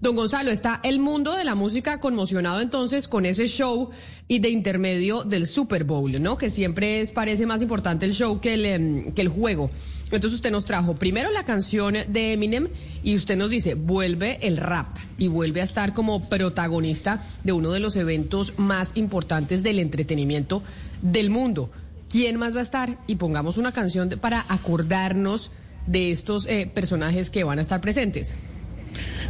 Don 0.00 0.14
Gonzalo, 0.14 0.52
está 0.52 0.80
el 0.84 1.00
mundo 1.00 1.34
de 1.34 1.42
la 1.42 1.56
música 1.56 1.98
conmocionado 1.98 2.60
entonces 2.60 3.08
con 3.08 3.26
ese 3.26 3.48
show 3.48 3.90
y 4.28 4.38
de 4.38 4.48
intermedio 4.48 5.24
del 5.24 5.48
Super 5.48 5.82
Bowl, 5.82 6.22
¿no? 6.22 6.38
Que 6.38 6.50
siempre 6.50 7.00
es, 7.00 7.10
parece 7.10 7.46
más 7.46 7.62
importante 7.62 8.06
el 8.06 8.14
show 8.14 8.40
que 8.40 8.54
el, 8.54 8.64
em, 8.64 9.12
que 9.12 9.22
el 9.22 9.28
juego. 9.28 9.70
Entonces 10.04 10.34
usted 10.34 10.52
nos 10.52 10.64
trajo 10.64 10.94
primero 10.94 11.32
la 11.32 11.44
canción 11.44 11.96
de 12.06 12.32
Eminem 12.32 12.68
y 13.02 13.16
usted 13.16 13.36
nos 13.36 13.50
dice, 13.50 13.74
vuelve 13.74 14.38
el 14.46 14.56
rap 14.56 14.86
y 15.18 15.26
vuelve 15.26 15.62
a 15.62 15.64
estar 15.64 15.92
como 15.94 16.28
protagonista 16.28 17.20
de 17.42 17.52
uno 17.52 17.72
de 17.72 17.80
los 17.80 17.96
eventos 17.96 18.56
más 18.56 18.96
importantes 18.96 19.64
del 19.64 19.80
entretenimiento 19.80 20.62
del 21.02 21.28
mundo. 21.28 21.70
¿Quién 22.08 22.36
más 22.36 22.54
va 22.54 22.60
a 22.60 22.62
estar? 22.62 22.98
Y 23.08 23.16
pongamos 23.16 23.58
una 23.58 23.72
canción 23.72 24.10
para 24.20 24.44
acordarnos 24.48 25.50
de 25.88 26.12
estos 26.12 26.46
eh, 26.46 26.70
personajes 26.72 27.30
que 27.30 27.42
van 27.42 27.58
a 27.58 27.62
estar 27.62 27.80
presentes. 27.80 28.36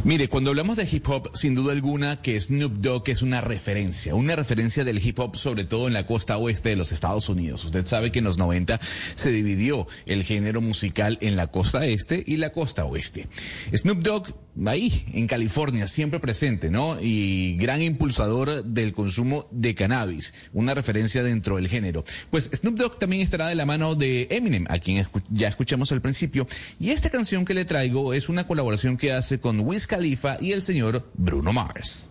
Mire, 0.05 0.29
cuando 0.29 0.51
hablamos 0.51 0.77
de 0.77 0.87
hip 0.89 1.09
hop, 1.09 1.31
sin 1.33 1.55
duda 1.55 1.73
alguna 1.73 2.21
que 2.21 2.39
Snoop 2.39 2.77
Dogg 2.77 3.09
es 3.09 3.21
una 3.21 3.41
referencia, 3.41 4.15
una 4.15 4.37
referencia 4.37 4.85
del 4.85 5.05
hip 5.05 5.19
hop, 5.19 5.37
sobre 5.37 5.65
todo 5.65 5.87
en 5.87 5.93
la 5.93 6.05
costa 6.05 6.37
oeste 6.37 6.69
de 6.69 6.77
los 6.77 6.93
Estados 6.93 7.27
Unidos. 7.27 7.65
Usted 7.65 7.85
sabe 7.85 8.09
que 8.09 8.19
en 8.19 8.25
los 8.25 8.37
90 8.37 8.79
se 9.15 9.31
dividió 9.31 9.87
el 10.05 10.23
género 10.23 10.61
musical 10.61 11.17
en 11.19 11.35
la 11.35 11.47
costa 11.47 11.85
este 11.85 12.23
y 12.25 12.37
la 12.37 12.51
costa 12.53 12.85
oeste. 12.85 13.27
Snoop 13.75 13.99
Dogg, 13.99 14.33
ahí, 14.67 15.05
en 15.13 15.27
California, 15.27 15.87
siempre 15.87 16.19
presente, 16.19 16.69
¿no? 16.69 16.97
Y 17.01 17.55
gran 17.55 17.81
impulsador 17.81 18.63
del 18.63 18.93
consumo 18.93 19.47
de 19.51 19.75
cannabis, 19.75 20.33
una 20.53 20.73
referencia 20.73 21.23
dentro 21.23 21.55
del 21.55 21.67
género. 21.67 22.03
Pues 22.29 22.49
Snoop 22.53 22.75
Dogg 22.75 22.99
también 22.99 23.21
estará 23.21 23.47
de 23.47 23.55
la 23.55 23.65
mano 23.65 23.95
de 23.95 24.27
Eminem, 24.31 24.65
a 24.69 24.79
quien 24.79 25.07
ya 25.29 25.47
escuchamos 25.47 25.91
al 25.91 26.01
principio. 26.01 26.47
Y 26.79 26.91
esta 26.91 27.09
canción 27.09 27.45
que 27.45 27.53
le 27.53 27.65
traigo 27.65 28.13
es 28.13 28.29
una 28.29 28.45
colaboración 28.45 28.97
que 28.97 29.13
hace 29.13 29.39
con 29.39 29.59
Wiz 29.61 29.87
Khalifa 29.87 30.37
y 30.41 30.51
el 30.51 30.63
señor 30.63 31.09
Bruno 31.13 31.53
Mars. 31.53 32.07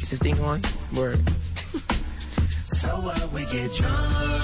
Is 0.00 0.10
this 0.10 0.20
thing 0.20 0.38
on? 0.40 0.60
Word. 0.94 1.18
So 2.68 2.88
what 3.00 3.32
we 3.32 3.46
get 3.46 3.72
drunk, 3.72 4.42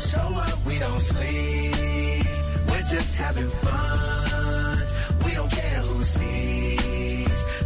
so 0.00 0.18
what 0.18 0.66
we 0.66 0.78
don't 0.80 1.00
sleep. 1.00 2.26
We're 2.68 2.82
just 2.82 3.16
having 3.16 3.48
fun. 3.48 3.95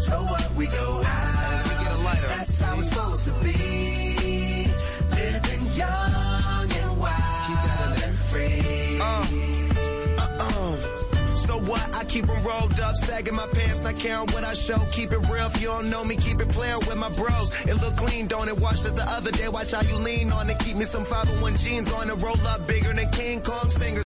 So 0.00 0.22
what 0.22 0.50
we 0.54 0.66
go 0.66 1.02
out. 1.04 1.64
we 1.64 1.84
get 1.84 1.92
a 1.92 2.02
lighter. 2.02 2.26
That's 2.26 2.58
how 2.60 2.78
it's 2.78 2.88
supposed 2.88 3.24
to 3.26 3.32
be. 3.44 4.66
Living 5.10 5.66
young 5.76 6.72
and 6.80 6.98
wild 6.98 8.02
and 8.02 8.16
free. 8.30 8.98
Uh 9.00 10.38
oh. 10.40 11.34
So 11.36 11.58
what? 11.58 11.94
I 11.94 12.04
keep 12.04 12.26
them 12.26 12.42
rolled 12.42 12.80
up, 12.80 12.96
sagging 12.96 13.34
my 13.34 13.46
pants, 13.48 13.82
not 13.82 13.96
caring 13.98 14.28
what 14.28 14.44
I 14.44 14.54
show. 14.54 14.78
Keep 14.92 15.12
it 15.12 15.18
real 15.28 15.46
if 15.46 15.60
you 15.60 15.68
don't 15.68 15.90
know 15.90 16.02
me, 16.04 16.16
keep 16.16 16.40
it 16.40 16.48
playing 16.48 16.78
with 16.80 16.96
my 16.96 17.10
bros. 17.10 17.50
It 17.66 17.74
look 17.82 17.96
clean, 17.96 18.26
don't 18.26 18.48
it? 18.48 18.58
Watched 18.58 18.86
it 18.86 18.96
the 18.96 19.04
other 19.10 19.32
day, 19.32 19.48
watch 19.48 19.72
how 19.72 19.82
you 19.82 19.96
lean 19.96 20.32
on 20.32 20.48
it. 20.48 20.58
Keep 20.60 20.76
me 20.76 20.84
some 20.84 21.04
501 21.04 21.56
jeans 21.56 21.92
on 21.92 22.08
it, 22.08 22.14
roll 22.14 22.40
up 22.46 22.66
bigger 22.66 22.92
than 22.94 23.10
King 23.10 23.42
Kong's 23.42 23.76
fingers. 23.76 23.90